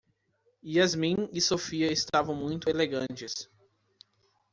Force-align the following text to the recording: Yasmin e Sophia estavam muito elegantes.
Yasmin 0.65 1.29
e 1.31 1.39
Sophia 1.39 1.91
estavam 1.91 2.33
muito 2.35 2.67
elegantes. 2.67 3.47